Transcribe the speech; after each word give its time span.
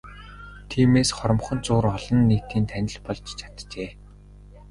Тиймээс 0.69 1.09
хоромхон 1.17 1.59
зуур 1.65 1.85
олон 1.95 2.19
нийтийн 2.29 2.65
танил 2.71 2.99
болж 3.05 3.25
чаджээ. 3.39 3.89